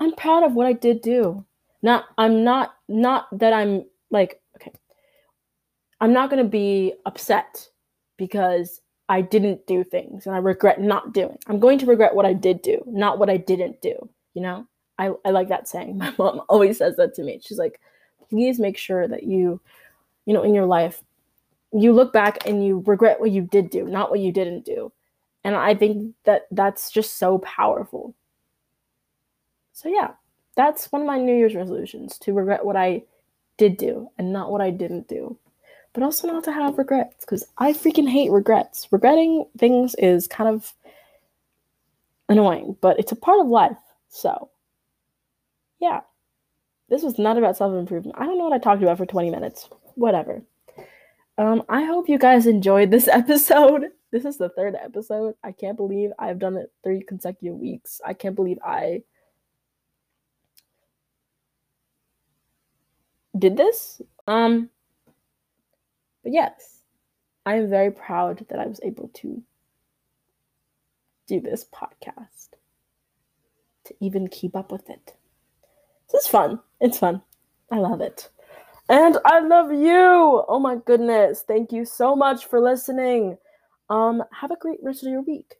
I'm 0.00 0.16
proud 0.16 0.42
of 0.42 0.54
what 0.54 0.66
I 0.66 0.72
did 0.72 1.02
do. 1.02 1.46
Not, 1.82 2.06
I'm 2.18 2.42
not, 2.42 2.74
not 2.88 3.28
that 3.38 3.52
I'm 3.52 3.84
like, 4.10 4.40
okay, 4.56 4.72
I'm 6.00 6.12
not 6.12 6.30
going 6.30 6.42
to 6.42 6.50
be 6.50 6.94
upset 7.06 7.68
because 8.16 8.80
I 9.08 9.20
didn't 9.20 9.66
do 9.66 9.84
things 9.84 10.26
and 10.26 10.34
I 10.34 10.38
regret 10.38 10.80
not 10.80 11.12
doing. 11.12 11.38
I'm 11.46 11.60
going 11.60 11.78
to 11.78 11.86
regret 11.86 12.14
what 12.14 12.26
I 12.26 12.32
did 12.32 12.62
do, 12.62 12.82
not 12.86 13.18
what 13.18 13.30
I 13.30 13.36
didn't 13.36 13.80
do. 13.80 14.08
You 14.34 14.42
know, 14.42 14.66
I, 14.98 15.12
I 15.24 15.30
like 15.30 15.48
that 15.48 15.68
saying. 15.68 15.98
My 15.98 16.12
mom 16.18 16.42
always 16.48 16.78
says 16.78 16.96
that 16.96 17.14
to 17.14 17.22
me. 17.22 17.40
She's 17.42 17.58
like, 17.58 17.80
please 18.28 18.58
make 18.58 18.76
sure 18.76 19.06
that 19.06 19.22
you, 19.22 19.60
you 20.24 20.34
know, 20.34 20.42
in 20.42 20.54
your 20.54 20.66
life, 20.66 21.02
you 21.72 21.92
look 21.92 22.12
back 22.12 22.46
and 22.46 22.64
you 22.64 22.82
regret 22.86 23.20
what 23.20 23.30
you 23.30 23.42
did 23.42 23.70
do, 23.70 23.84
not 23.86 24.10
what 24.10 24.20
you 24.20 24.32
didn't 24.32 24.64
do. 24.64 24.92
And 25.44 25.54
I 25.54 25.74
think 25.74 26.14
that 26.24 26.46
that's 26.50 26.90
just 26.90 27.18
so 27.18 27.38
powerful. 27.38 28.14
So, 29.72 29.88
yeah, 29.88 30.12
that's 30.56 30.90
one 30.90 31.02
of 31.02 31.06
my 31.06 31.18
New 31.18 31.36
Year's 31.36 31.54
resolutions 31.54 32.18
to 32.20 32.32
regret 32.32 32.64
what 32.64 32.76
I 32.76 33.02
did 33.56 33.76
do 33.76 34.10
and 34.18 34.32
not 34.32 34.50
what 34.50 34.60
I 34.60 34.70
didn't 34.70 35.06
do. 35.06 35.38
But 35.96 36.02
also 36.02 36.28
not 36.28 36.44
to 36.44 36.52
have 36.52 36.76
regrets 36.76 37.24
because 37.24 37.42
I 37.56 37.72
freaking 37.72 38.06
hate 38.06 38.30
regrets. 38.30 38.86
Regretting 38.90 39.46
things 39.56 39.94
is 39.94 40.28
kind 40.28 40.46
of 40.54 40.74
annoying, 42.28 42.76
but 42.82 42.98
it's 42.98 43.12
a 43.12 43.16
part 43.16 43.40
of 43.40 43.46
life. 43.46 43.78
So, 44.10 44.50
yeah. 45.80 46.00
This 46.90 47.02
was 47.02 47.18
not 47.18 47.38
about 47.38 47.56
self 47.56 47.72
improvement. 47.72 48.14
I 48.18 48.26
don't 48.26 48.36
know 48.36 48.44
what 48.44 48.52
I 48.52 48.58
talked 48.58 48.82
about 48.82 48.98
for 48.98 49.06
20 49.06 49.30
minutes. 49.30 49.70
Whatever. 49.94 50.42
Um, 51.38 51.62
I 51.70 51.84
hope 51.84 52.10
you 52.10 52.18
guys 52.18 52.46
enjoyed 52.46 52.90
this 52.90 53.08
episode. 53.12 53.86
This 54.10 54.26
is 54.26 54.36
the 54.36 54.50
third 54.50 54.74
episode. 54.74 55.34
I 55.42 55.52
can't 55.52 55.78
believe 55.78 56.10
I've 56.18 56.38
done 56.38 56.58
it 56.58 56.70
three 56.84 57.02
consecutive 57.02 57.56
weeks. 57.56 58.02
I 58.04 58.12
can't 58.12 58.36
believe 58.36 58.58
I 58.62 59.02
did 63.38 63.56
this. 63.56 64.02
Um, 64.26 64.68
but 66.26 66.32
yes, 66.32 66.80
I 67.44 67.54
am 67.54 67.70
very 67.70 67.92
proud 67.92 68.44
that 68.48 68.58
I 68.58 68.66
was 68.66 68.80
able 68.82 69.12
to 69.14 69.40
do 71.28 71.40
this 71.40 71.64
podcast 71.72 72.48
to 73.84 73.94
even 74.00 74.26
keep 74.26 74.56
up 74.56 74.72
with 74.72 74.90
it. 74.90 75.14
This 76.10 76.24
is 76.24 76.28
fun. 76.28 76.58
It's 76.80 76.98
fun. 76.98 77.22
I 77.70 77.78
love 77.78 78.00
it. 78.00 78.28
And 78.88 79.18
I 79.24 79.38
love 79.38 79.70
you. 79.70 80.42
Oh 80.48 80.58
my 80.58 80.78
goodness. 80.84 81.44
Thank 81.46 81.70
you 81.70 81.84
so 81.84 82.16
much 82.16 82.46
for 82.46 82.58
listening. 82.58 83.38
Um 83.88 84.24
have 84.32 84.50
a 84.50 84.56
great 84.56 84.80
rest 84.82 85.04
of 85.04 85.12
your 85.12 85.22
week. 85.22 85.54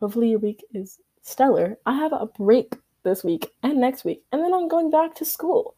Hopefully 0.00 0.30
your 0.30 0.38
week 0.38 0.64
is 0.72 0.98
stellar. 1.20 1.76
I 1.84 1.92
have 1.92 2.14
a 2.14 2.24
break 2.24 2.74
this 3.02 3.22
week 3.22 3.50
and 3.62 3.78
next 3.78 4.06
week. 4.06 4.22
And 4.32 4.42
then 4.42 4.54
I'm 4.54 4.66
going 4.66 4.90
back 4.90 5.14
to 5.16 5.26
school. 5.26 5.74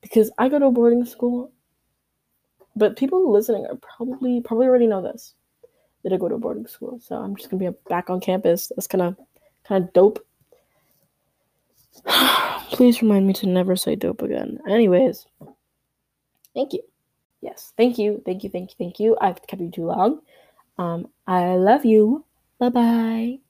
Because 0.00 0.30
I 0.38 0.48
go 0.48 0.58
to 0.58 0.68
a 0.68 0.70
boarding 0.70 1.04
school. 1.04 1.52
But 2.76 2.96
people 2.96 3.32
listening 3.32 3.66
are 3.66 3.76
probably 3.76 4.40
probably 4.42 4.66
already 4.66 4.86
know 4.86 5.02
this. 5.02 5.34
That 6.02 6.12
I 6.12 6.18
go 6.18 6.28
to 6.28 6.36
a 6.36 6.38
boarding 6.38 6.66
school. 6.66 7.00
So 7.02 7.16
I'm 7.16 7.34
just 7.34 7.50
gonna 7.50 7.70
be 7.70 7.76
back 7.88 8.10
on 8.10 8.20
campus. 8.20 8.70
That's 8.76 8.86
kinda 8.86 9.16
kinda 9.66 9.88
dope. 9.94 10.24
Please 12.70 13.02
remind 13.02 13.26
me 13.26 13.32
to 13.34 13.46
never 13.46 13.74
say 13.76 13.96
dope 13.96 14.22
again. 14.22 14.60
Anyways, 14.68 15.26
thank 16.54 16.72
you. 16.72 16.82
Yes, 17.40 17.72
thank 17.76 17.98
you, 17.98 18.22
thank 18.24 18.44
you, 18.44 18.50
thank 18.50 18.70
you, 18.70 18.76
thank 18.78 19.00
you. 19.00 19.16
I've 19.20 19.44
kept 19.46 19.62
you 19.62 19.70
too 19.70 19.86
long. 19.86 20.20
Um, 20.78 21.08
I 21.26 21.56
love 21.56 21.84
you. 21.84 22.24
Bye 22.58 22.68
bye. 22.70 23.38